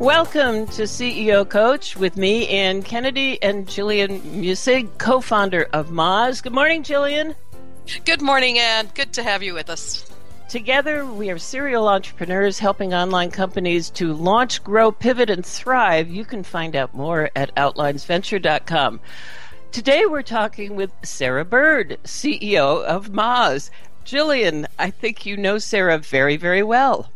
[0.00, 6.42] Welcome to CEO Coach with me, Ann Kennedy, and Jillian Muessig, co founder of Moz.
[6.42, 7.34] Good morning, Jillian.
[8.06, 8.88] Good morning, Ann.
[8.94, 10.10] Good to have you with us.
[10.48, 16.08] Together, we are serial entrepreneurs helping online companies to launch, grow, pivot, and thrive.
[16.08, 19.00] You can find out more at outlinesventure.com.
[19.70, 23.68] Today, we're talking with Sarah Bird, CEO of Moz.
[24.06, 27.10] Jillian, I think you know Sarah very, very well.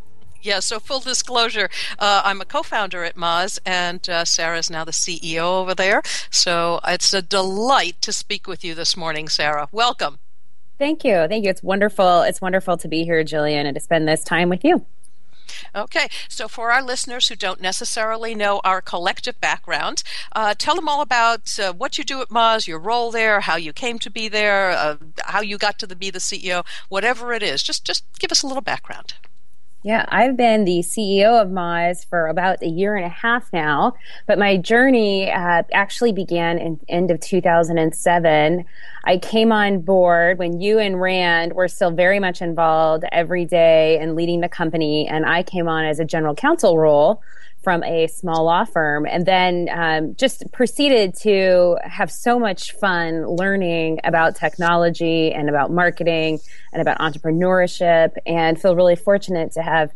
[0.44, 4.68] Yeah, so full disclosure, uh, I'm a co founder at Moz, and uh, Sarah is
[4.68, 6.02] now the CEO over there.
[6.30, 9.68] So it's a delight to speak with you this morning, Sarah.
[9.72, 10.18] Welcome.
[10.78, 11.26] Thank you.
[11.28, 11.50] Thank you.
[11.50, 12.20] It's wonderful.
[12.22, 14.84] It's wonderful to be here, Jillian, and to spend this time with you.
[15.74, 20.88] Okay, so for our listeners who don't necessarily know our collective background, uh, tell them
[20.88, 24.10] all about uh, what you do at Moz, your role there, how you came to
[24.10, 27.62] be there, uh, how you got to the, be the CEO, whatever it is.
[27.62, 29.14] Just just give us a little background.
[29.84, 33.92] Yeah, I've been the CEO of Moz for about a year and a half now,
[34.26, 38.64] but my journey uh, actually began in end of 2007.
[39.04, 43.98] I came on board when you and Rand were still very much involved every day
[43.98, 47.22] and leading the company, and I came on as a general counsel role
[47.64, 53.26] from a small law firm and then um, just proceeded to have so much fun
[53.26, 56.38] learning about technology and about marketing
[56.72, 59.90] and about entrepreneurship and feel really fortunate to have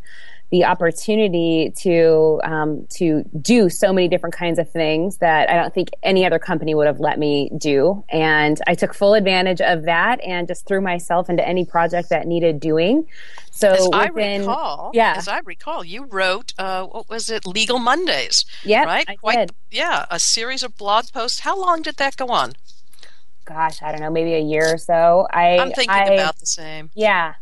[0.51, 5.75] the opportunity to um, to do so many different kinds of things that I don't
[5.75, 8.05] think any other company would have let me do.
[8.09, 12.27] And I took full advantage of that and just threw myself into any project that
[12.27, 13.07] needed doing.
[13.51, 17.47] So as within, I recall, yeah, as I recall, you wrote uh, what was it,
[17.47, 18.47] Legal Mondays?
[18.65, 19.05] Yeah, right.
[19.09, 19.55] I Quite, did.
[19.71, 21.41] yeah, a series of blog posts.
[21.41, 22.53] How long did that go on?
[23.45, 25.27] Gosh, I don't know, maybe a year or so.
[25.31, 26.91] I, I'm thinking I, about the same.
[26.95, 27.35] Yeah,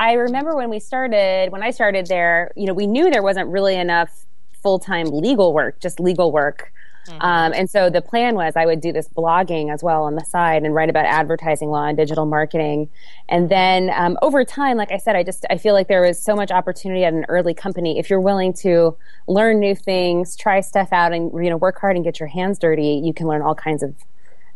[0.00, 3.48] I remember when we started, when I started there, you know, we knew there wasn't
[3.50, 4.24] really enough
[4.62, 6.72] full time legal work, just legal work.
[7.06, 7.20] Mm-hmm.
[7.20, 10.24] Um, and so the plan was I would do this blogging as well on the
[10.24, 12.88] side and write about advertising law and digital marketing.
[13.28, 16.22] And then um, over time, like I said, I just I feel like there was
[16.22, 17.98] so much opportunity at an early company.
[17.98, 18.96] If you're willing to
[19.26, 22.58] learn new things, try stuff out, and you know work hard and get your hands
[22.58, 23.94] dirty, you can learn all kinds of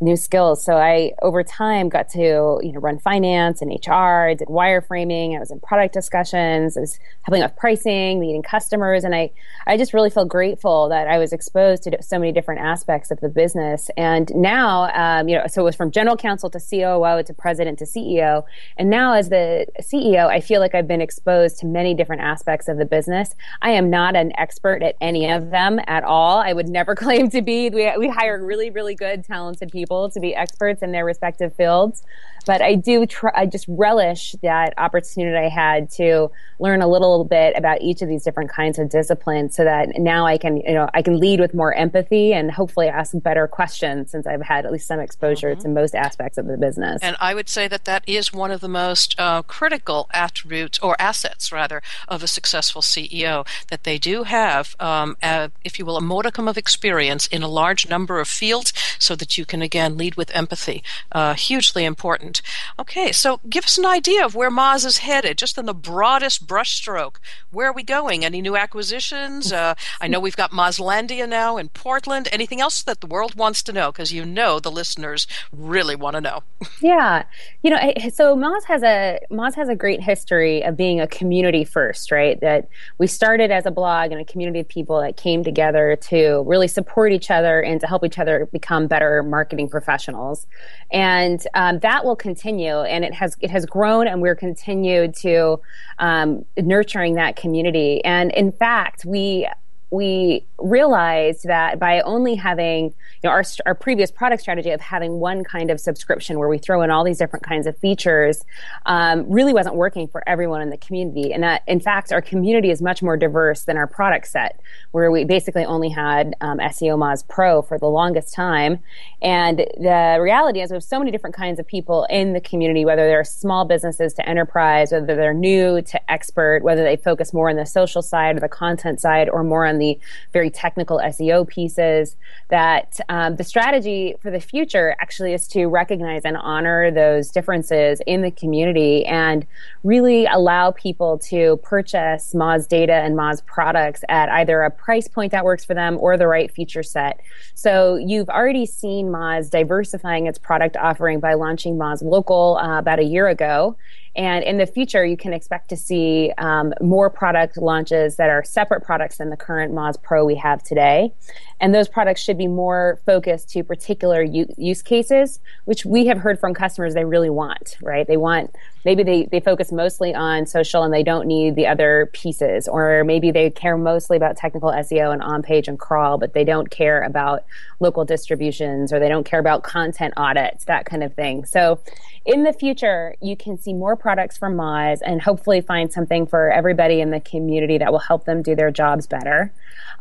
[0.00, 0.64] new skills.
[0.64, 4.28] So I, over time, got to you know run finance and HR.
[4.28, 5.36] I did wireframing.
[5.36, 6.76] I was in product discussions.
[6.76, 9.30] I was helping with pricing, meeting customers, and I,
[9.66, 13.20] I just really feel grateful that I was exposed to so many different aspects of
[13.20, 13.90] the business.
[13.96, 17.78] And now, um, you know, so it was from general counsel to COO to president
[17.78, 18.44] to CEO,
[18.76, 22.68] and now as the CEO, I feel like I've been exposed to many different aspects
[22.68, 23.34] of the business.
[23.62, 26.38] I am not an expert at any of them at all.
[26.38, 27.70] I would never claim to be.
[27.70, 31.54] We we hire really, really good, talented people people to be experts in their respective
[31.54, 32.02] fields
[32.46, 37.24] but I do try, I just relish that opportunity I had to learn a little
[37.24, 40.74] bit about each of these different kinds of disciplines so that now I can, you
[40.74, 44.66] know, I can lead with more empathy and hopefully ask better questions since I've had
[44.66, 45.62] at least some exposure mm-hmm.
[45.62, 47.00] to most aspects of the business.
[47.02, 50.96] And I would say that that is one of the most uh, critical attributes or
[50.98, 55.96] assets rather of a successful CEO that they do have, um, a, if you will,
[55.96, 59.96] a modicum of experience in a large number of fields so that you can again
[59.96, 60.84] lead with empathy.
[61.10, 62.40] Uh, hugely important.
[62.78, 66.46] Okay, so give us an idea of where Moz is headed, just in the broadest
[66.46, 67.16] brushstroke.
[67.50, 68.24] Where are we going?
[68.24, 69.52] Any new acquisitions?
[69.52, 72.28] Uh, I know we've got Mozlandia now in Portland.
[72.30, 73.90] Anything else that the world wants to know?
[73.90, 76.44] Because you know the listeners really want to know.
[76.80, 77.24] yeah,
[77.64, 77.78] you know,
[78.12, 82.40] so Moz has a Moz has a great history of being a community first, right?
[82.40, 82.68] That
[82.98, 86.68] we started as a blog and a community of people that came together to really
[86.68, 90.46] support each other and to help each other become better marketing professionals,
[90.90, 95.60] and um, that will continue, and it has it has grown, and we're continued to
[95.98, 98.04] um, nurturing that community.
[98.04, 99.48] And in fact, we
[99.90, 102.92] we realized that by only having you
[103.24, 106.82] know our, our previous product strategy of having one kind of subscription where we throw
[106.82, 108.44] in all these different kinds of features
[108.86, 111.32] um, really wasn't working for everyone in the community.
[111.32, 114.60] And that in fact our community is much more diverse than our product set
[114.92, 118.78] where we basically only had um, SEOmoz Pro for the longest time.
[119.22, 122.84] And the reality is we have so many different kinds of people in the community
[122.84, 127.50] whether they're small businesses to enterprise whether they're new to expert whether they focus more
[127.50, 129.98] on the social side or the content side or more on the
[130.32, 132.16] very technical SEO pieces.
[132.48, 138.00] That um, the strategy for the future actually is to recognize and honor those differences
[138.06, 139.46] in the community and
[139.82, 145.32] really allow people to purchase Moz data and Moz products at either a price point
[145.32, 147.20] that works for them or the right feature set.
[147.54, 152.98] So you've already seen Moz diversifying its product offering by launching Moz Local uh, about
[152.98, 153.76] a year ago.
[154.16, 158.44] And in the future, you can expect to see um, more product launches that are
[158.44, 161.12] separate products than the current Moz Pro we have today.
[161.60, 166.18] And those products should be more focused to particular u- use cases, which we have
[166.18, 168.06] heard from customers they really want, right?
[168.06, 172.08] They want, maybe they, they focus mostly on social and they don't need the other
[172.12, 176.34] pieces, or maybe they care mostly about technical SEO and on page and crawl, but
[176.34, 177.44] they don't care about
[177.80, 181.44] local distributions or they don't care about content audits, that kind of thing.
[181.44, 181.80] So
[182.24, 186.50] in the future, you can see more products from Moz and hopefully find something for
[186.50, 189.52] everybody in the community that will help them do their jobs better.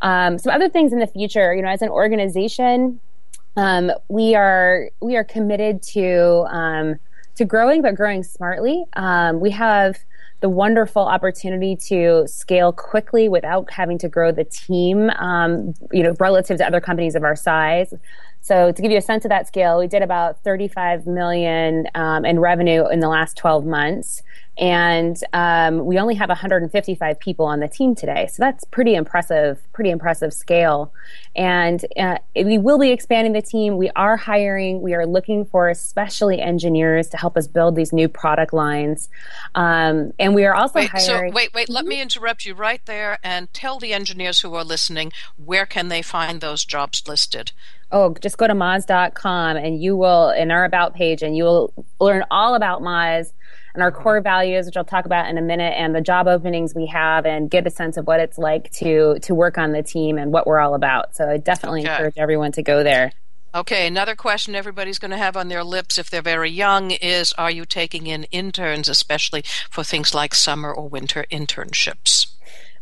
[0.02, 3.00] Um, some other things in the future, you know, as an organization,
[3.56, 6.96] um, we are we are committed to um,
[7.36, 8.86] to growing, but growing smartly.
[8.94, 9.98] Um, we have
[10.44, 16.14] the wonderful opportunity to scale quickly without having to grow the team, um, you know,
[16.20, 17.94] relative to other companies of our size.
[18.42, 22.26] So to give you a sense of that scale, we did about 35 million um,
[22.26, 24.22] in revenue in the last 12 months,
[24.58, 28.28] and um, we only have 155 people on the team today.
[28.32, 30.94] So that's pretty impressive, pretty impressive scale.
[31.36, 33.78] And uh, we will be expanding the team.
[33.78, 34.82] We are hiring.
[34.82, 39.10] We are looking for especially engineers to help us build these new product lines.
[39.56, 41.32] Um, and we are also wait, hiring.
[41.32, 41.70] So wait, wait.
[41.70, 45.88] Let me interrupt you right there and tell the engineers who are listening where can
[45.88, 47.54] they find those jobs listed
[47.94, 51.86] oh, just go to Moz.com and you will, in our About page, and you will
[52.00, 53.32] learn all about Moz
[53.74, 56.76] and our core values, which I'll talk about in a minute, and the job openings
[56.76, 59.84] we have, and get a sense of what it's like to to work on the
[59.84, 61.16] team and what we're all about.
[61.16, 61.92] So I definitely okay.
[61.92, 63.12] encourage everyone to go there.
[63.56, 67.34] Okay, another question everybody's going to have on their lips if they're very young is
[67.34, 72.28] Are you taking in interns, especially for things like summer or winter internships?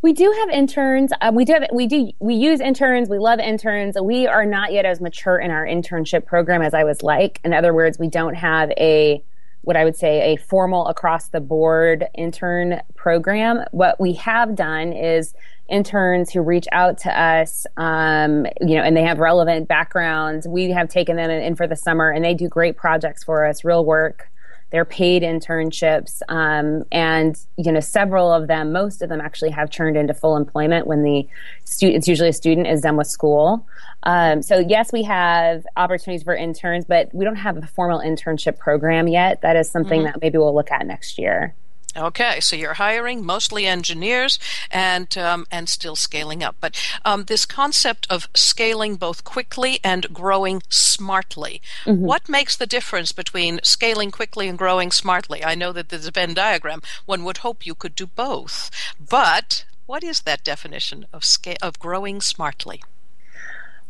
[0.01, 1.11] We do have interns.
[1.21, 3.09] Um, we do have, we do we use interns.
[3.09, 3.99] We love interns.
[4.01, 7.39] We are not yet as mature in our internship program as I was like.
[7.43, 9.23] In other words, we don't have a
[9.61, 13.63] what I would say a formal across the board intern program.
[13.71, 15.33] What we have done is
[15.69, 20.47] interns who reach out to us, um, you know, and they have relevant backgrounds.
[20.47, 23.63] We have taken them in for the summer, and they do great projects for us,
[23.63, 24.29] real work.
[24.71, 29.69] They're paid internships, um, and you know several of them, most of them actually have
[29.69, 31.27] turned into full employment when the
[31.65, 33.65] student, it's usually a student is done with school.
[34.03, 38.57] Um, so yes, we have opportunities for interns, but we don't have a formal internship
[38.57, 39.41] program yet.
[39.41, 40.05] That is something mm-hmm.
[40.13, 41.53] that maybe we'll look at next year.
[41.95, 44.39] Okay, so you're hiring mostly engineers
[44.71, 46.55] and um, and still scaling up.
[46.61, 52.01] But um, this concept of scaling both quickly and growing smartly, mm-hmm.
[52.01, 55.43] what makes the difference between scaling quickly and growing smartly?
[55.43, 56.81] I know that there's a Venn diagram.
[57.05, 61.77] One would hope you could do both, but what is that definition of scale of
[61.77, 62.81] growing smartly?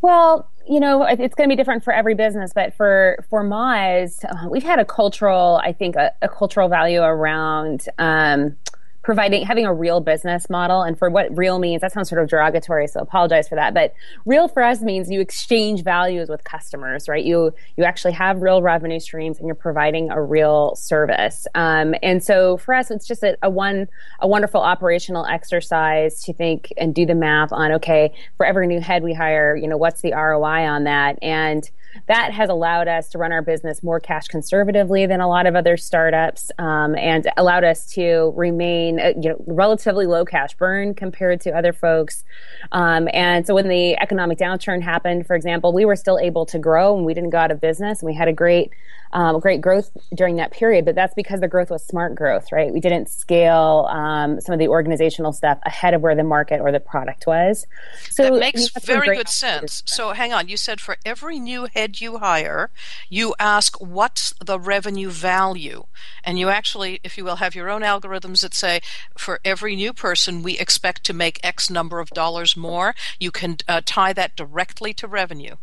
[0.01, 4.23] Well, you know, it's going to be different for every business, but for for Moz,
[4.25, 8.55] uh, we've had a cultural, I think, a, a cultural value around um,
[9.03, 10.81] providing having a real business model.
[10.81, 13.73] And for what real means that sounds sort of derogatory so apologize for that.
[13.73, 13.93] But
[14.25, 17.23] real for us means you exchange values with customers right?
[17.23, 21.47] You you actually have real revenue streams and you're providing a real service.
[21.55, 23.87] Um, and so for us it's just a, a one
[24.19, 28.81] a wonderful operational exercise to think and do the math on okay for every new
[28.81, 31.17] head we hire you know what's the roi on that?
[31.21, 31.69] And
[32.07, 35.55] that has allowed us to run our business more cash conservatively than a lot of
[35.55, 40.93] other startups um, and allowed us to remain uh, you know, relatively low cash burn
[40.93, 42.23] compared to other folks.
[42.71, 46.59] Um, and so when the economic downturn happened, for example, we were still able to
[46.59, 48.71] grow and we didn't go out of business and we had a great
[49.13, 52.71] um, great growth during that period, but that's because the growth was smart growth, right?
[52.71, 56.71] We didn't scale um, some of the organizational stuff ahead of where the market or
[56.71, 57.65] the product was.
[58.09, 59.83] So that makes very good sense.
[59.85, 62.69] So hang on, you said for every new head you hire,
[63.09, 65.85] you ask what's the revenue value,
[66.23, 68.81] and you actually, if you will, have your own algorithms that say
[69.17, 72.93] for every new person we expect to make X number of dollars more.
[73.19, 75.55] You can uh, tie that directly to revenue.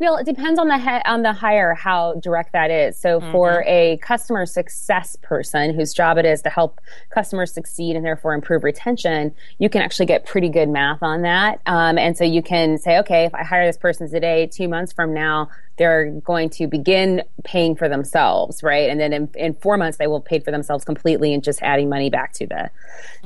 [0.00, 2.98] Well, it depends on the he- on the hire how direct that is.
[2.98, 3.32] So mm-hmm.
[3.32, 6.80] for a customer success person whose job it is to help
[7.10, 11.60] customers succeed and therefore improve retention, you can actually get pretty good math on that.
[11.66, 14.94] Um, and so you can say, okay, if I hire this person today, two months
[14.94, 18.90] from now, they're going to begin paying for themselves, right?
[18.90, 21.88] And then in, in, four months, they will pay for themselves completely and just adding
[21.88, 22.70] money back to the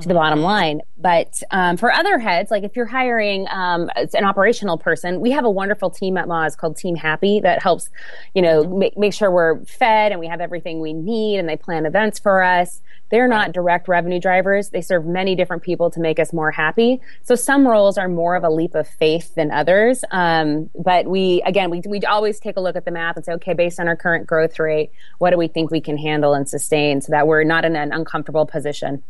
[0.01, 0.47] to the bottom mm-hmm.
[0.47, 0.81] line.
[0.97, 5.45] But um, for other heads, like if you're hiring um, an operational person, we have
[5.45, 7.91] a wonderful team at Moz called Team Happy that helps,
[8.35, 11.57] you know, make, make sure we're fed and we have everything we need, and they
[11.57, 12.81] plan events for us.
[13.11, 14.71] They're not direct revenue drivers.
[14.71, 17.03] They serve many different people to make us more happy.
[17.23, 20.05] So some roles are more of a leap of faith than others.
[20.11, 23.33] Um, but we, again, we, we always take a look at the math and say,
[23.35, 26.49] okay, based on our current growth rate, what do we think we can handle and
[26.49, 29.03] sustain so that we're not in an uncomfortable position?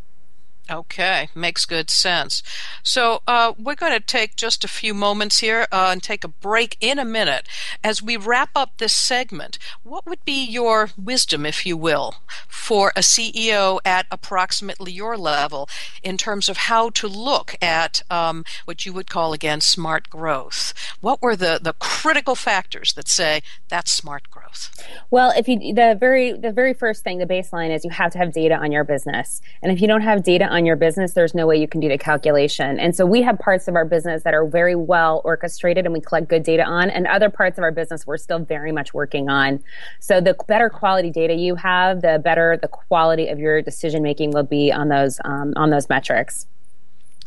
[0.71, 2.43] Okay, makes good sense.
[2.83, 6.29] So uh, we're going to take just a few moments here uh, and take a
[6.29, 7.47] break in a minute.
[7.83, 12.15] As we wrap up this segment, what would be your wisdom, if you will,
[12.49, 15.69] for a CEO at approximately your level
[16.03, 20.73] in terms of how to look at um, what you would call, again, smart growth?
[21.03, 24.71] What were the, the critical factors that say that's smart growth?
[25.11, 28.19] Well, if you the very the very first thing, the baseline is you have to
[28.19, 31.35] have data on your business, and if you don't have data on your business, there's
[31.35, 32.79] no way you can do the calculation.
[32.79, 36.01] And so we have parts of our business that are very well orchestrated and we
[36.01, 39.29] collect good data on, and other parts of our business we're still very much working
[39.29, 39.63] on.
[39.99, 44.31] So the better quality data you have, the better the quality of your decision making
[44.31, 46.47] will be on those um, on those metrics.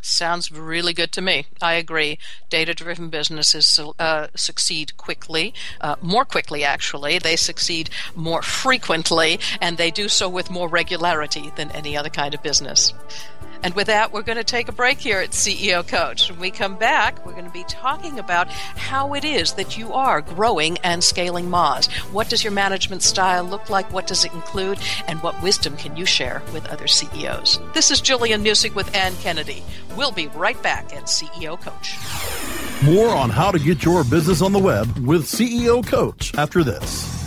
[0.08, 1.48] Sounds really good to me.
[1.62, 2.18] I agree.
[2.50, 7.20] Data driven businesses uh, succeed quickly, uh, more quickly, actually.
[7.20, 12.34] They succeed more frequently, and they do so with more regularity than any other kind
[12.34, 12.94] of business.
[13.64, 16.30] And with that, we're going to take a break here at CEO Coach.
[16.30, 19.94] When we come back, we're going to be talking about how it is that you
[19.94, 21.92] are growing and scaling Moz.
[22.12, 23.92] What does your management style look like?
[23.92, 24.80] What does it include?
[25.08, 27.60] And what wisdom can you share with other CEOs?
[27.74, 29.64] This is Jillian Muessig with Ann Kennedy.
[29.96, 31.96] We'll be right back at CEO Coach.
[32.84, 37.27] More on how to get your business on the web with CEO Coach after this.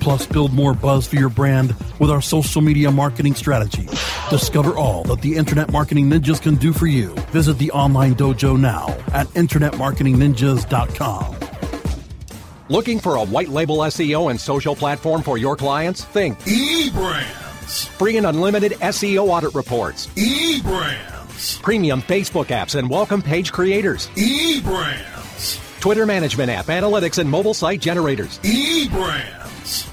[0.00, 3.86] Plus, build more buzz for your brand with our social media marketing strategy.
[4.30, 7.08] Discover all that the Internet Marketing Ninjas can do for you.
[7.32, 11.36] Visit the online dojo now at InternetMarketingNinjas.com.
[12.68, 16.04] Looking for a white label SEO and social platform for your clients?
[16.04, 17.88] Think eBrands.
[17.88, 20.06] Free and unlimited SEO audit reports.
[20.14, 21.60] eBrands.
[21.62, 24.08] Premium Facebook apps and welcome page creators.
[24.14, 25.80] eBrands.
[25.80, 28.38] Twitter management app, analytics, and mobile site generators.
[28.40, 29.39] eBrands.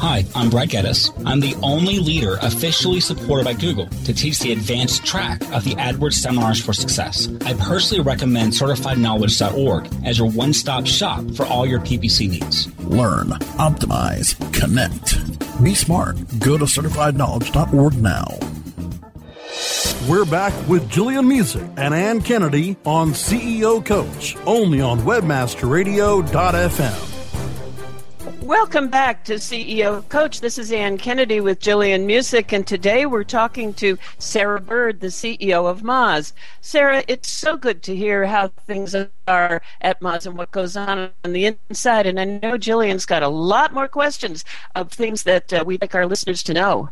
[0.00, 1.10] Hi, I'm Brad Geddes.
[1.24, 5.74] I'm the only leader officially supported by Google to teach the advanced track of the
[5.76, 7.28] AdWords Seminars for Success.
[7.46, 12.68] I personally recommend CertifiedKnowledge.org as your one stop shop for all your PPC needs.
[12.80, 15.62] Learn, optimize, connect.
[15.62, 16.16] Be smart.
[16.38, 18.26] Go to certifiedknowledge.org now.
[20.08, 27.13] We're back with Jillian Muessig and Ann Kennedy on CEO Coach, only on webmasterradio.fm.
[28.44, 30.42] Welcome back to CEO Coach.
[30.42, 35.06] This is Ann Kennedy with Jillian Muessig, and today we're talking to Sarah Bird, the
[35.06, 36.34] CEO of Moz.
[36.60, 38.94] Sarah, it's so good to hear how things
[39.26, 42.06] are at Moz and what goes on on the inside.
[42.06, 45.94] And I know Jillian's got a lot more questions of things that uh, we'd like
[45.94, 46.90] our listeners to know.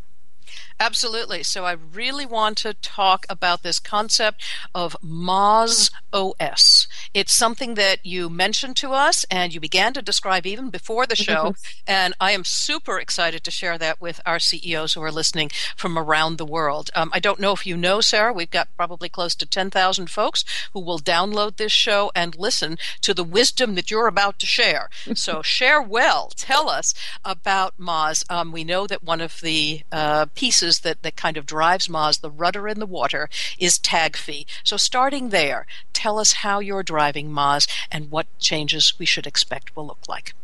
[0.80, 1.42] Absolutely.
[1.42, 4.42] So I really want to talk about this concept
[4.74, 6.86] of Moz OS.
[7.14, 11.16] It's something that you mentioned to us and you began to describe even before the
[11.16, 11.54] show.
[11.86, 15.98] and I am super excited to share that with our CEOs who are listening from
[15.98, 16.90] around the world.
[16.94, 20.44] Um, I don't know if you know, Sarah, we've got probably close to 10,000 folks
[20.72, 24.88] who will download this show and listen to the wisdom that you're about to share.
[25.14, 26.30] so share well.
[26.36, 28.24] Tell us about Moz.
[28.30, 32.20] Um, we know that one of the uh, pieces that, that kind of drives Moz,
[32.20, 33.28] the rudder in the water,
[33.58, 34.46] is TAGFEE.
[34.64, 39.74] So starting there, tell us how you're driving Moz and what changes we should expect
[39.76, 40.34] will look like.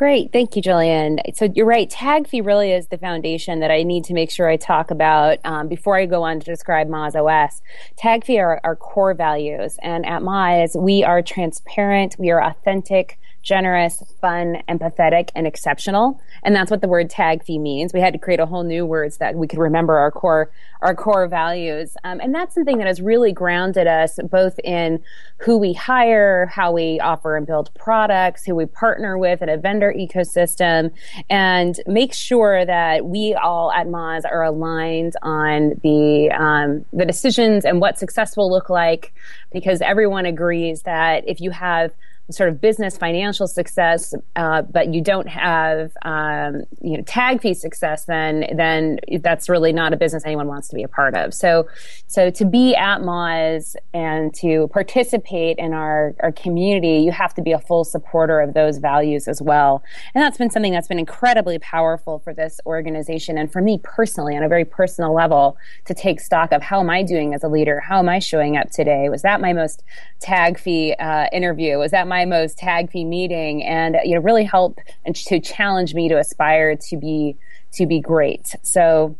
[0.00, 0.32] Great.
[0.32, 1.18] Thank you, Jillian.
[1.36, 1.90] So you're right.
[1.90, 5.68] TAGFEE really is the foundation that I need to make sure I talk about um,
[5.68, 7.60] before I go on to describe Moz OS.
[7.98, 9.76] TAGFEE are our core values.
[9.82, 16.20] And at Moz, we are transparent, we are authentic, generous, fun, empathetic, and exceptional.
[16.42, 17.92] And that's what the word TAGFEE means.
[17.92, 20.50] We had to create a whole new words that we could remember our core
[20.82, 21.94] our core values.
[22.04, 25.02] Um, and that's something that has really grounded us both in
[25.36, 29.58] who we hire, how we offer and build products, who we partner with in a
[29.58, 30.90] vendor ecosystem,
[31.28, 37.64] and make sure that we all at Moz are aligned on the um, the decisions
[37.66, 39.12] and what success will look like,
[39.52, 41.92] because everyone agrees that if you have
[42.30, 48.04] sort of business financial success, uh, but you don't have um, you know TAGFEE success,
[48.04, 51.34] then then that's really not a business anyone wants to be a part of.
[51.34, 51.68] So
[52.06, 57.42] so to be at Moz and to participate in our our community, you have to
[57.42, 59.82] be a full supporter of those values as well.
[60.14, 64.36] And that's been something that's been incredibly powerful for this organization and for me personally
[64.36, 67.48] on a very personal level to take stock of how am I doing as a
[67.48, 67.80] leader?
[67.80, 69.08] How am I showing up today?
[69.08, 69.82] Was that my most
[70.20, 71.78] TAGFEE uh, interview?
[71.78, 76.08] Was that my most TAGFEE meeting and you know really help and to challenge me
[76.08, 77.36] to aspire to be
[77.72, 78.54] to be great.
[78.62, 79.16] So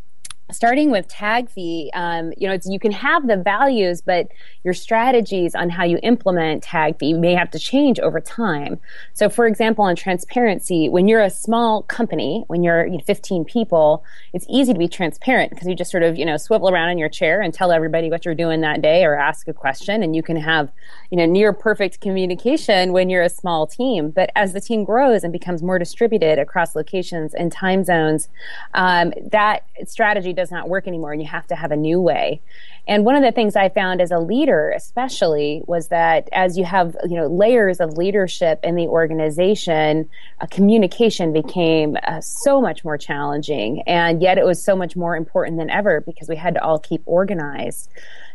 [0.53, 4.29] starting with TAGFEE um, you know you can have the values but
[4.65, 8.81] your strategies on how you implement TAGFEE may have to change over time.
[9.15, 13.45] So for example on transparency when you're a small company when you're you know, 15
[13.45, 16.91] people it's easy to be transparent because you just sort of you know swivel around
[16.91, 20.03] in your chair and tell everybody what you're doing that day or ask a question
[20.03, 20.71] and you can have
[21.11, 25.25] you know near perfect communication when you're a small team but as the team grows
[25.25, 28.29] and becomes more distributed across locations and time zones
[28.75, 32.41] um, that strategy does not work anymore and you have to have a new way.
[32.89, 36.65] And one of the things I found as a leader, especially, was that as you
[36.65, 40.09] have you know layers of leadership in the organization,
[40.41, 45.15] uh, communication became uh, so much more challenging, and yet it was so much more
[45.15, 47.91] important than ever because we had to all keep organized.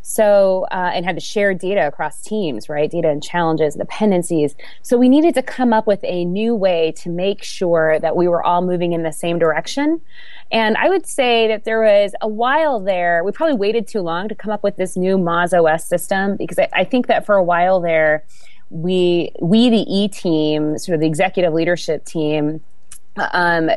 [0.08, 2.92] So, uh, and had to share data across teams, right?
[2.92, 4.56] Data and challenges, dependencies.
[4.84, 8.28] So we needed to come up with a new way to make sure that we
[8.28, 10.00] were all moving in the same direction.
[10.52, 14.30] And I would say that there was a while there, we probably waited too long
[14.30, 17.34] to come up with this new Moz OS system because I, I think that for
[17.34, 18.26] a while there,
[18.70, 22.62] we, we, the E team, sort of the executive leadership team,
[23.18, 23.70] um,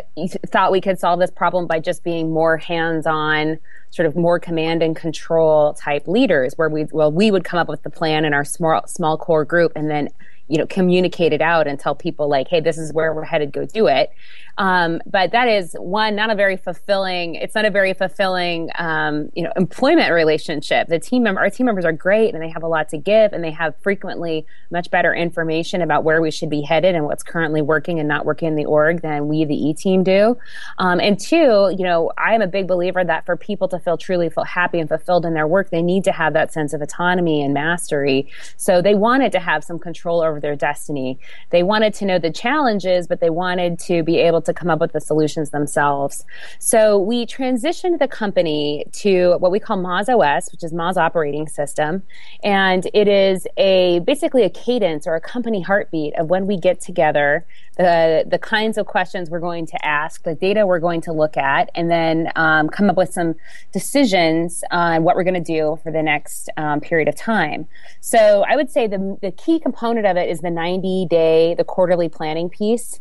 [0.46, 3.58] thought we could solve this problem by just being more hands-on
[3.90, 7.68] sort of more command and control type leaders where we well we would come up
[7.68, 10.08] with the plan in our small small core group and then
[10.48, 13.52] you know communicate it out and tell people like hey this is where we're headed
[13.52, 14.10] go do it
[14.58, 17.36] um, but that is one, not a very fulfilling.
[17.36, 20.88] It's not a very fulfilling, um, you know, employment relationship.
[20.88, 23.32] The team member, our team members are great, and they have a lot to give,
[23.32, 27.22] and they have frequently much better information about where we should be headed and what's
[27.22, 30.36] currently working and not working in the org than we, the E team, do.
[30.78, 33.96] Um, and two, you know, I am a big believer that for people to feel
[33.96, 36.82] truly feel happy and fulfilled in their work, they need to have that sense of
[36.82, 38.28] autonomy and mastery.
[38.56, 41.20] So they wanted to have some control over their destiny.
[41.50, 44.70] They wanted to know the challenges, but they wanted to be able to to come
[44.70, 46.24] up with the solutions themselves.
[46.58, 51.46] So we transitioned the company to what we call Moz OS, which is Moz operating
[51.46, 52.02] system.
[52.42, 56.80] And it is a basically a cadence or a company heartbeat of when we get
[56.80, 61.12] together, the, the kinds of questions we're going to ask, the data we're going to
[61.12, 63.34] look at, and then um, come up with some
[63.72, 67.68] decisions on what we're going to do for the next um, period of time.
[68.00, 71.64] So I would say the, the key component of it is the 90 day, the
[71.64, 73.00] quarterly planning piece.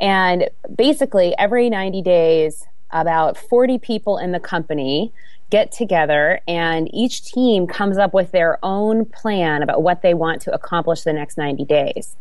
[0.00, 5.12] And basically, every 90 days, about 40 people in the company
[5.50, 10.40] get together and each team comes up with their own plan about what they want
[10.42, 12.16] to accomplish the next 90 days.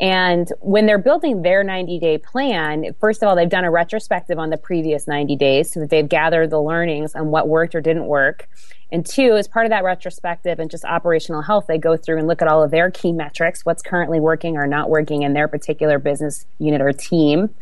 [0.00, 4.38] And when they're building their 90 day plan, first of all, they've done a retrospective
[4.38, 7.80] on the previous 90 days so that they've gathered the learnings on what worked or
[7.80, 8.48] didn't work.
[8.90, 12.26] And two, as part of that retrospective and just operational health, they go through and
[12.26, 15.48] look at all of their key metrics, what's currently working or not working in their
[15.48, 17.54] particular business unit or team.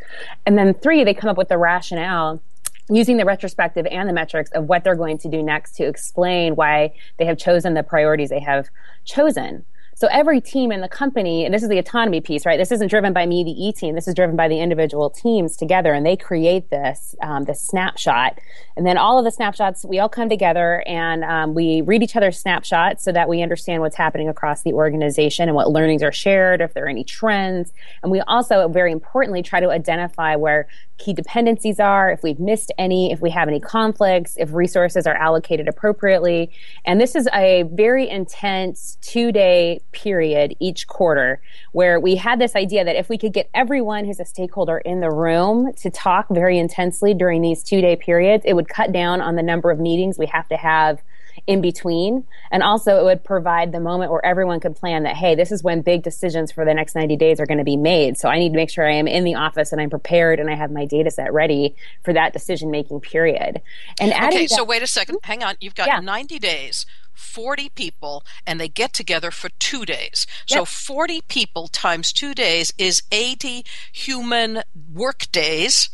[0.44, 2.40] And then three, they come up with the rationale
[2.88, 6.55] using the retrospective and the metrics of what they're going to do next to explain
[6.55, 8.68] why they have chosen the priorities they have
[9.05, 9.64] chosen.
[9.99, 12.59] So every team in the company, and this is the autonomy piece, right?
[12.59, 13.95] This isn't driven by me, the E team.
[13.95, 18.39] This is driven by the individual teams together, and they create this um, this snapshot.
[18.77, 22.15] And then all of the snapshots, we all come together and um, we read each
[22.15, 26.13] other's snapshots so that we understand what's happening across the organization and what learnings are
[26.13, 27.73] shared, if there are any trends.
[28.03, 32.73] And we also, very importantly, try to identify where key dependencies are, if we've missed
[32.79, 36.51] any, if we have any conflicts, if resources are allocated appropriately.
[36.85, 41.41] And this is a very intense two day period each quarter
[41.73, 45.01] where we had this idea that if we could get everyone who's a stakeholder in
[45.01, 49.21] the room to talk very intensely during these two day periods, it would cut down
[49.21, 51.01] on the number of meetings we have to have
[51.47, 52.25] in between.
[52.51, 55.63] And also, it would provide the moment where everyone could plan that, hey, this is
[55.63, 58.19] when big decisions for the next 90 days are going to be made.
[58.19, 60.51] So I need to make sure I am in the office and I'm prepared and
[60.51, 63.63] I have my data set ready for that decision making period.
[64.01, 65.19] And okay, so wait a second.
[65.23, 65.55] Hang on.
[65.61, 66.01] You've got yeah.
[66.01, 66.87] 90 days.
[67.13, 70.27] 40 people and they get together for two days.
[70.49, 70.59] Yep.
[70.59, 75.89] So 40 people times two days is 80 human work days.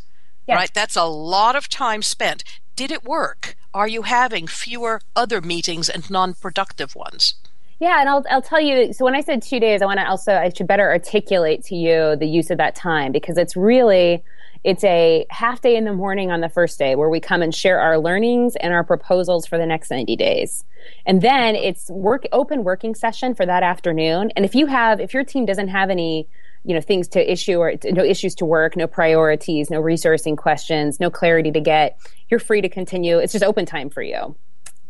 [0.47, 0.57] Yep.
[0.57, 0.73] Right?
[0.73, 2.43] That's a lot of time spent.
[2.75, 3.55] Did it work?
[3.73, 7.35] Are you having fewer other meetings and non productive ones?
[7.79, 8.93] Yeah, and I'll, I'll tell you.
[8.93, 11.75] So when I said two days, I want to also I should better articulate to
[11.75, 14.23] you the use of that time because it's really
[14.63, 17.53] it's a half day in the morning on the first day where we come and
[17.53, 20.63] share our learnings and our proposals for the next 90 days.
[21.05, 24.31] And then it's work open working session for that afternoon.
[24.35, 26.27] And if you have if your team doesn't have any
[26.63, 30.99] you know things to issue or no issues to work no priorities no resourcing questions
[30.99, 31.97] no clarity to get.
[32.29, 33.19] You're free to continue.
[33.19, 34.35] It's just open time for you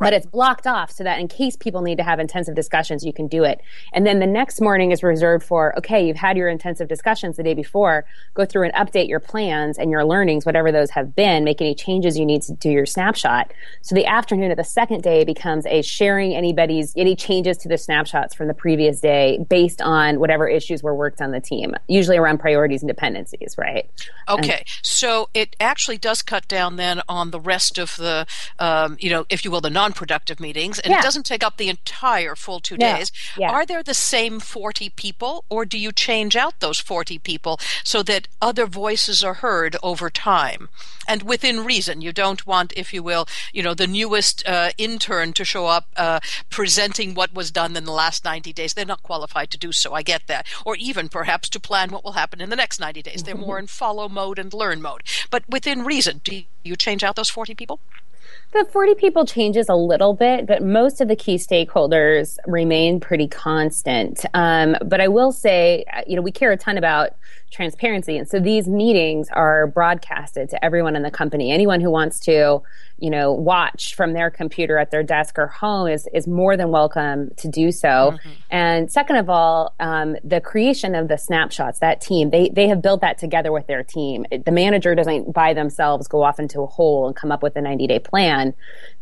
[0.03, 0.11] Right.
[0.11, 3.13] But it's blocked off so that in case people need to have intensive discussions, you
[3.13, 3.61] can do it.
[3.93, 7.43] And then the next morning is reserved for, okay, you've had your intensive discussions the
[7.43, 11.43] day before, go through and update your plans and your learnings, whatever those have been,
[11.43, 13.53] make any changes you need to do your snapshot.
[13.81, 17.77] So the afternoon of the second day becomes a sharing anybody's, any changes to the
[17.77, 22.17] snapshots from the previous day based on whatever issues were worked on the team, usually
[22.17, 23.89] around priorities and dependencies, right?
[24.29, 24.57] Okay.
[24.57, 28.25] And, so it actually does cut down then on the rest of the,
[28.59, 30.99] um, you know, if you will, the non-productive meetings, and yeah.
[30.99, 32.95] it doesn't take up the entire full two no.
[32.95, 33.11] days.
[33.37, 33.51] Yeah.
[33.51, 38.01] Are there the same 40 people, or do you change out those 40 people so
[38.03, 40.69] that other voices are heard over time
[41.07, 42.01] and within reason?
[42.01, 45.87] You don't want, if you will, you know, the newest uh, intern to show up
[45.95, 48.73] uh, presenting what was done in the last 90 days.
[48.73, 49.93] They're not qualified to do so.
[49.93, 50.47] I get that.
[50.65, 53.23] Or even perhaps to plan what will happen in the next 90 days.
[53.23, 55.03] They're more in follow mode and learn mode.
[55.29, 57.79] But within reason, do you change out those 40 people?
[58.53, 63.27] The 40 people changes a little bit, but most of the key stakeholders remain pretty
[63.27, 64.23] constant.
[64.35, 67.15] Um, but I will say, uh, you know, we care a ton about
[67.53, 68.17] transparency.
[68.17, 71.51] And so these meetings are broadcasted to everyone in the company.
[71.51, 72.61] Anyone who wants to,
[72.97, 76.71] you know, watch from their computer at their desk or home is, is more than
[76.71, 77.87] welcome to do so.
[77.87, 78.29] Mm-hmm.
[78.49, 82.81] And second of all, um, the creation of the snapshots, that team, they, they have
[82.81, 84.25] built that together with their team.
[84.31, 87.61] The manager doesn't by themselves go off into a hole and come up with a
[87.61, 88.42] 90 day plan.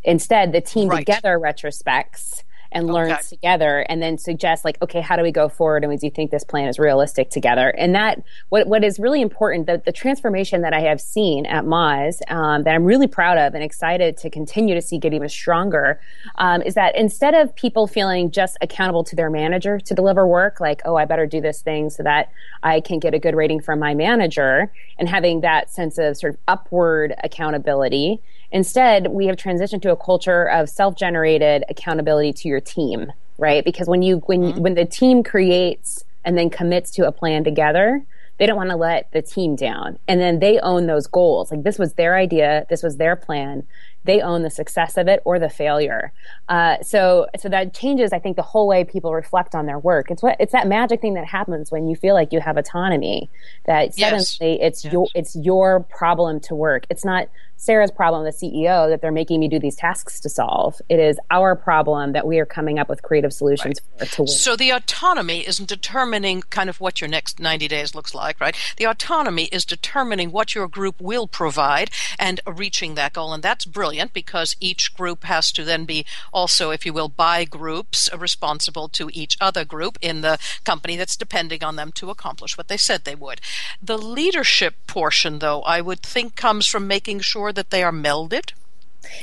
[0.04, 1.00] Instead, the team right.
[1.00, 2.94] together retrospects and okay.
[2.94, 6.12] learns together and then suggest like okay how do we go forward and do you
[6.12, 9.92] think this plan is realistic together and that what, what is really important the, the
[9.92, 14.16] transformation that i have seen at moz um, that i'm really proud of and excited
[14.16, 16.00] to continue to see get even stronger
[16.36, 20.60] um, is that instead of people feeling just accountable to their manager to deliver work
[20.60, 22.32] like oh i better do this thing so that
[22.64, 26.34] i can get a good rating from my manager and having that sense of sort
[26.34, 32.60] of upward accountability Instead, we have transitioned to a culture of self-generated accountability to your
[32.60, 33.64] team, right?
[33.64, 34.62] Because when you when mm-hmm.
[34.62, 38.04] when the team creates and then commits to a plan together,
[38.38, 39.98] they don't want to let the team down.
[40.08, 41.52] And then they own those goals.
[41.52, 43.64] Like this was their idea, this was their plan
[44.04, 46.12] they own the success of it or the failure.
[46.50, 50.10] Uh, so, so that changes, I think, the whole way people reflect on their work.
[50.10, 53.30] It's what it's that magic thing that happens when you feel like you have autonomy.
[53.66, 54.38] That yes.
[54.38, 54.94] suddenly it's yes.
[54.94, 56.86] your it's your problem to work.
[56.90, 57.30] It's not
[57.62, 60.82] Sarah's problem, the CEO, that they're making me do these tasks to solve.
[60.90, 64.10] It is our problem that we are coming up with creative solutions right.
[64.10, 64.26] for.
[64.26, 68.42] To so the autonomy isn't determining kind of what your next 90 days looks like,
[68.42, 68.56] right?
[68.78, 73.32] The autonomy is determining what your group will provide and reaching that goal.
[73.32, 77.46] And that's brilliant because each group has to then be also, if you will, by
[77.46, 82.10] groups uh, responsible to each other group in the company that's depending on them to
[82.10, 83.40] accomplish what they said they would.
[83.80, 88.54] The leadership portion, though, I would think comes from making sure that they are melded?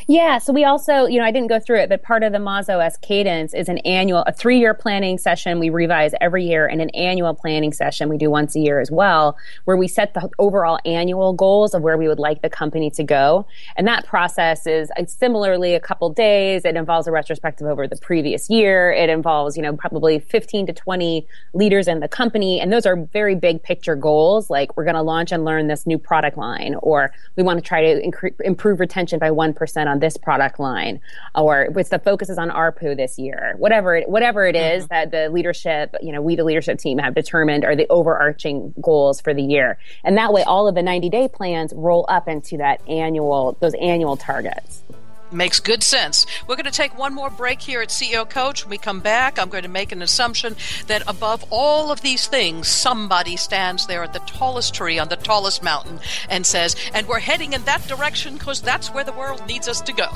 [0.06, 2.38] Yeah, so we also, you know, I didn't go through it, but part of the
[2.38, 6.80] MozOS cadence is an annual, a three year planning session we revise every year, and
[6.80, 10.28] an annual planning session we do once a year as well, where we set the
[10.38, 13.46] overall annual goals of where we would like the company to go.
[13.76, 16.64] And that process is similarly a couple days.
[16.64, 18.92] It involves a retrospective over the previous year.
[18.92, 22.60] It involves, you know, probably 15 to 20 leaders in the company.
[22.60, 25.86] And those are very big picture goals, like we're going to launch and learn this
[25.86, 29.98] new product line, or we want to try to incre- improve retention by 1% on
[29.98, 31.00] this product line,
[31.34, 34.94] or with the focus is on ARPU this year, whatever it, whatever it is mm-hmm.
[34.94, 39.20] that the leadership, you know, we the leadership team have determined are the overarching goals
[39.20, 42.56] for the year, and that way all of the 90 day plans roll up into
[42.56, 44.82] that annual those annual targets.
[45.30, 46.26] Makes good sense.
[46.46, 48.64] We're going to take one more break here at CEO Coach.
[48.64, 52.26] When we come back, I'm going to make an assumption that above all of these
[52.26, 57.06] things, somebody stands there at the tallest tree on the tallest mountain and says, and
[57.06, 60.08] we're heading in that direction because that's where the world needs us to go.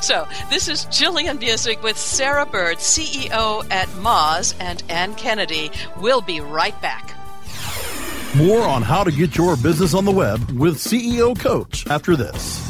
[0.00, 5.70] So this is Jillian Muessig with Sarah Bird, CEO at Moz, and Ann Kennedy.
[5.98, 7.16] We'll be right back.
[8.36, 12.69] More on how to get your business on the web with CEO Coach after this.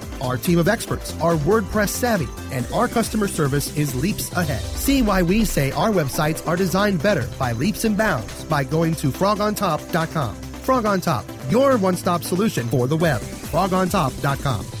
[0.21, 4.61] Our team of experts are WordPress savvy, and our customer service is leaps ahead.
[4.61, 8.95] See why we say our websites are designed better by leaps and bounds by going
[8.95, 10.35] to frogontop.com.
[10.35, 13.19] Frog on Top, your one stop solution for the web.
[13.21, 14.80] frogontop.com.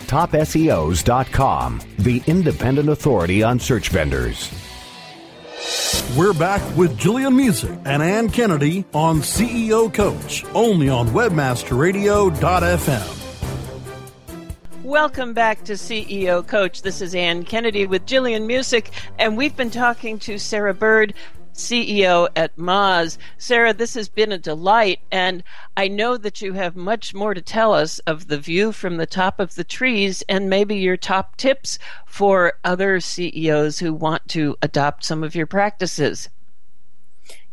[0.11, 4.51] TopSEOs.com, the independent authority on search vendors.
[6.17, 13.17] We're back with Jillian Muessig and Ann Kennedy on CEO Coach, only on WebmasterRadio.fm.
[14.83, 16.81] Welcome back to CEO Coach.
[16.81, 21.13] This is Ann Kennedy with Jillian Muessig, and we've been talking to Sarah Bird
[21.53, 23.17] CEO at Moz.
[23.37, 25.43] Sarah, this has been a delight, and
[25.75, 29.05] I know that you have much more to tell us of the view from the
[29.05, 34.57] top of the trees and maybe your top tips for other CEOs who want to
[34.61, 36.29] adopt some of your practices.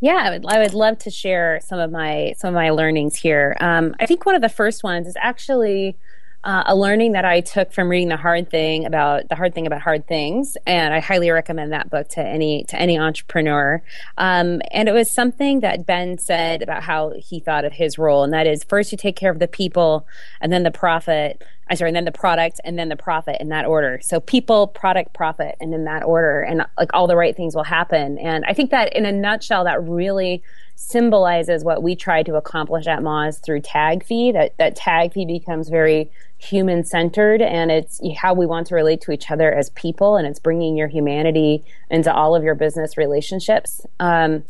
[0.01, 3.17] Yeah, I would, I would love to share some of my some of my learnings
[3.17, 3.57] here.
[3.61, 5.97] Um, I think one of the first ones is actually
[6.45, 9.67] uh, a learning that I took from reading the hard thing about the hard thing
[9.67, 13.83] about hard things, and I highly recommend that book to any to any entrepreneur.
[14.17, 18.23] Um, and it was something that Ben said about how he thought of his role,
[18.23, 20.07] and that is first you take care of the people,
[20.41, 21.43] and then the profit.
[21.71, 23.99] I'm sorry, and then the product, and then the profit in that order.
[24.03, 27.65] So people, product, profit, and in that order, and like all the right things will
[27.65, 28.17] happen.
[28.17, 30.43] And I think that in a nutshell, that really
[30.81, 34.33] symbolizes what we try to accomplish at Moz through TAGFEE.
[34.33, 39.11] That that TAGFEE becomes very human centered and it's how we want to relate to
[39.11, 43.85] each other as people and it's bringing your humanity into all of your business relationships
[43.99, 44.45] um,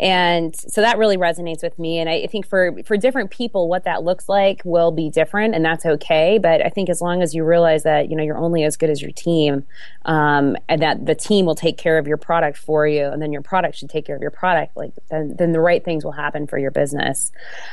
[0.00, 1.98] and so that really resonates with me.
[1.98, 5.64] And I, think for for different people what that looks like will be different and
[5.64, 6.38] that's okay.
[6.38, 8.88] But i think as long as you realize that you know you're only as good
[8.88, 9.64] as your team
[10.06, 13.32] um, and that the team will take care of your product for you and then
[13.32, 16.12] your product should take care of your product like then, then the right things will
[16.12, 17.30] happen for your business.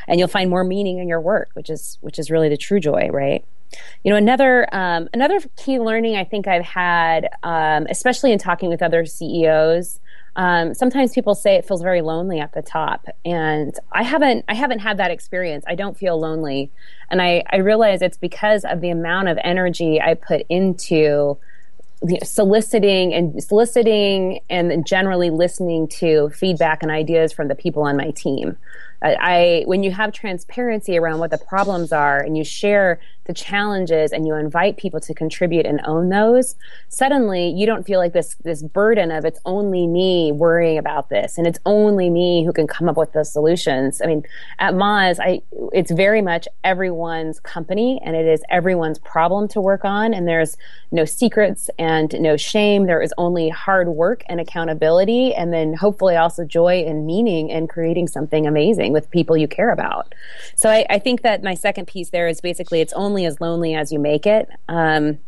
[0.07, 2.79] And you'll find more meaning in your work which is which is really the true
[2.79, 3.45] joy right?
[4.03, 8.69] You know, another um, another key learning I think I've had, um, especially in talking
[8.69, 9.99] with other CEOs.
[10.37, 14.53] Um, sometimes people say it feels very lonely at the top, and I haven't I
[14.53, 15.65] haven't had that experience.
[15.67, 16.71] I don't feel lonely,
[17.09, 21.37] and I I realize it's because of the amount of energy I put into
[22.23, 28.11] soliciting and soliciting and generally listening to feedback and ideas from the people on my
[28.11, 28.55] team.
[29.01, 34.11] I, when you have transparency around what the problems are and you share the challenges
[34.11, 36.55] and you invite people to contribute and own those,
[36.89, 41.37] suddenly you don't feel like this this burden of it's only me worrying about this
[41.37, 44.01] and it's only me who can come up with the solutions.
[44.01, 44.23] I mean,
[44.59, 45.41] at Moz, I
[45.73, 50.57] it's very much everyone's company and it is everyone's problem to work on and there's
[50.91, 52.85] no secrets and no shame.
[52.85, 57.67] There is only hard work and accountability and then hopefully also joy and meaning in
[57.67, 60.13] creating something amazing with people you care about.
[60.55, 63.75] So I, I think that my second piece there is basically it's only as lonely
[63.75, 64.49] as you make it.
[64.67, 65.19] Um,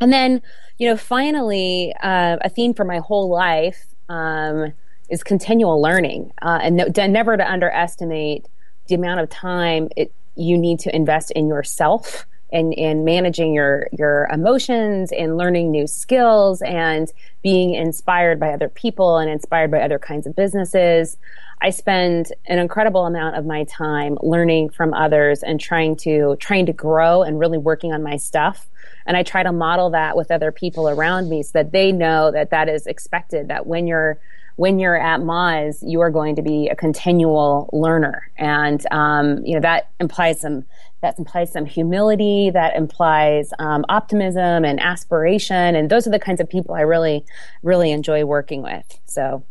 [0.00, 0.42] and then,
[0.78, 4.72] you know, finally, uh, a theme for my whole life um,
[5.08, 8.46] is continual learning, uh, and no, never to underestimate
[8.88, 13.88] the amount of time it, you need to invest in yourself and in managing your
[13.92, 17.10] your emotions and learning new skills and
[17.42, 21.16] being inspired by other people and inspired by other kinds of businesses.
[21.60, 26.66] I spend an incredible amount of my time learning from others and trying to trying
[26.66, 28.68] to grow and really working on my stuff.
[29.06, 32.32] And I try to model that with other people around me so that they know
[32.32, 33.48] that that is expected.
[33.48, 34.18] That when you're
[34.56, 39.54] when you're at Moz, you are going to be a continual learner, and um, you
[39.54, 40.64] know that implies some
[41.02, 46.40] that implies some humility, that implies um, optimism and aspiration, and those are the kinds
[46.40, 47.24] of people I really
[47.62, 48.98] really enjoy working with.
[49.04, 49.44] So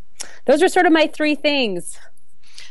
[0.46, 1.98] those are sort of my three things.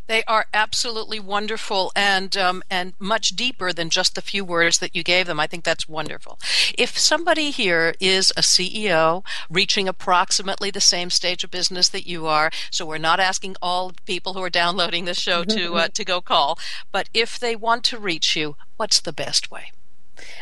[0.08, 4.96] They are absolutely wonderful and um, and much deeper than just the few words that
[4.96, 5.40] you gave them.
[5.40, 6.40] I think that's wonderful.
[6.78, 12.28] If somebody here is a CEO reaching approximately the same stage of business that you
[12.28, 16.04] are, so we're not asking all people who are downloading this show to uh, to
[16.04, 16.60] go call,
[16.92, 19.72] but if they want to reach you, what's the best way?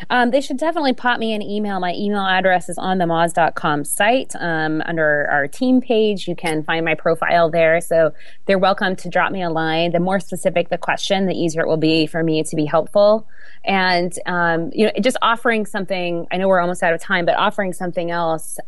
[0.08, 1.80] Um, they should definitely pop me an email.
[1.80, 4.34] My email address is on the Moz.com site.
[4.38, 7.80] Um, under our team page, you can find my profile there.
[7.80, 8.12] So
[8.46, 9.92] they're welcome to drop me a line.
[9.92, 13.26] The more specific the question, the easier it will be for me to be helpful.
[13.64, 17.36] And, um, you know, just offering something, I know we're almost out of time, but
[17.36, 18.58] offering something else.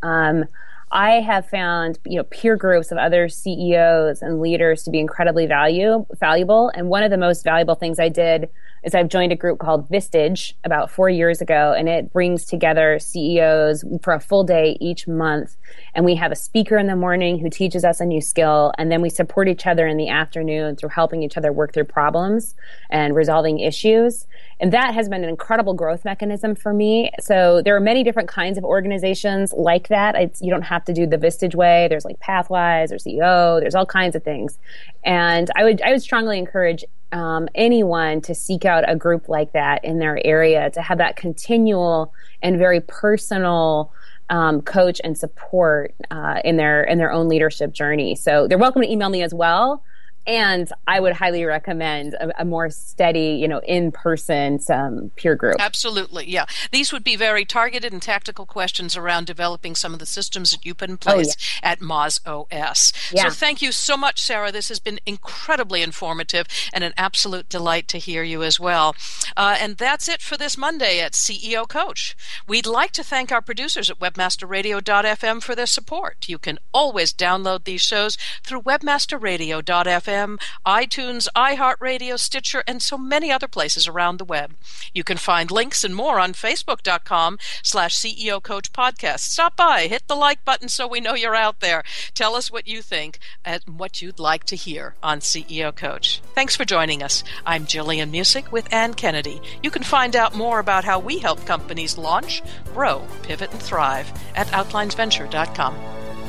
[0.92, 5.46] I have found you know peer groups of other CEOs and leaders to be incredibly
[5.46, 6.70] value valuable.
[6.74, 8.50] And one of the most valuable things I did
[8.84, 12.98] is I've joined a group called Vistage about four years ago, and it brings together
[12.98, 15.56] CEOs for a full day each month.
[15.94, 18.90] And we have a speaker in the morning who teaches us a new skill, and
[18.90, 22.54] then we support each other in the afternoon through helping each other work through problems
[22.90, 24.26] and resolving issues.
[24.58, 27.10] And that has been an incredible growth mechanism for me.
[27.20, 30.14] So there are many different kinds of organizations like that.
[30.16, 31.86] It's, you don't have to do the Vistage way.
[31.88, 33.60] There's like Pathwise or CEO.
[33.60, 34.58] There's all kinds of things.
[35.04, 39.52] And I would, I would strongly encourage um, anyone to seek out a group like
[39.52, 42.12] that in their area to have that continual
[42.42, 43.92] and very personal
[44.30, 48.14] um, coach and support uh, in their in their own leadership journey.
[48.14, 49.82] So they're welcome to email me as well
[50.26, 55.56] and I would highly recommend a, a more steady, you know, in-person some peer group.
[55.58, 56.46] Absolutely, yeah.
[56.70, 60.64] These would be very targeted and tactical questions around developing some of the systems that
[60.64, 61.70] you put in place oh, yeah.
[61.70, 62.92] at Moz OS.
[63.12, 63.24] Yeah.
[63.24, 64.52] So thank you so much, Sarah.
[64.52, 68.94] This has been incredibly informative and an absolute delight to hear you as well.
[69.36, 72.16] Uh, and that's it for this Monday at CEO Coach.
[72.46, 76.28] We'd like to thank our producers at WebmasterRadio.fm for their support.
[76.28, 83.32] You can always download these shows through WebmasterRadio.fm FM, iTunes, iHeartRadio, Stitcher, and so many
[83.32, 84.54] other places around the web.
[84.92, 89.20] You can find links and more on Facebook.com slash CEO Coach Podcast.
[89.20, 91.82] Stop by, hit the like button so we know you're out there.
[92.14, 96.20] Tell us what you think and what you'd like to hear on CEO Coach.
[96.34, 97.24] Thanks for joining us.
[97.46, 99.40] I'm Jillian Muessig with Anne Kennedy.
[99.62, 102.42] You can find out more about how we help companies launch,
[102.74, 105.76] grow, pivot, and thrive at OutliersVenture.com.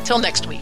[0.06, 0.62] Till next week.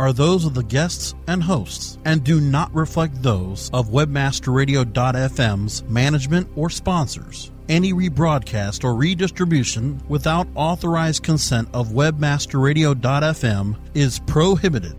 [0.00, 6.48] are those of the guests and hosts and do not reflect those of webmasterradio.fm's management
[6.56, 7.52] or sponsors.
[7.68, 14.96] Any rebroadcast or redistribution without authorized consent of webmasterradio.fm is prohibited.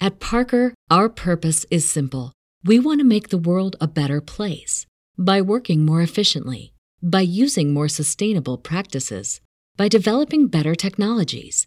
[0.00, 2.32] At Parker, our purpose is simple.
[2.64, 4.86] We want to make the world a better place
[5.18, 9.40] by working more efficiently, by using more sustainable practices,
[9.76, 11.66] by developing better technologies